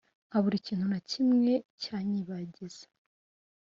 [0.27, 2.85] nkabura ikgintu na kimwe cyanyibagiza